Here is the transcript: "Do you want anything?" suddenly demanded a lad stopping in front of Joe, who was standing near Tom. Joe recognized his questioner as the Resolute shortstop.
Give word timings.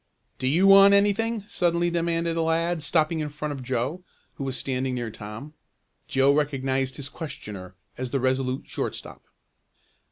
"Do 0.39 0.47
you 0.47 0.65
want 0.65 0.95
anything?" 0.95 1.43
suddenly 1.47 1.91
demanded 1.91 2.35
a 2.35 2.41
lad 2.41 2.81
stopping 2.81 3.19
in 3.19 3.29
front 3.29 3.51
of 3.51 3.61
Joe, 3.61 4.03
who 4.33 4.43
was 4.43 4.57
standing 4.57 4.95
near 4.95 5.11
Tom. 5.11 5.53
Joe 6.07 6.33
recognized 6.33 6.97
his 6.97 7.07
questioner 7.07 7.75
as 7.99 8.09
the 8.09 8.19
Resolute 8.19 8.65
shortstop. 8.67 9.21